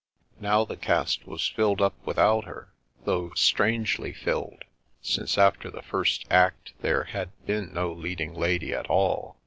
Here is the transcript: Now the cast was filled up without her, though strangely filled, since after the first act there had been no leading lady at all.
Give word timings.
Now 0.39 0.65
the 0.65 0.77
cast 0.77 1.27
was 1.27 1.47
filled 1.47 1.79
up 1.79 1.93
without 2.03 2.45
her, 2.45 2.69
though 3.05 3.29
strangely 3.35 4.11
filled, 4.13 4.63
since 4.99 5.37
after 5.37 5.69
the 5.69 5.83
first 5.83 6.25
act 6.31 6.73
there 6.81 7.03
had 7.03 7.29
been 7.45 7.71
no 7.71 7.91
leading 7.91 8.33
lady 8.33 8.73
at 8.73 8.89
all. 8.89 9.35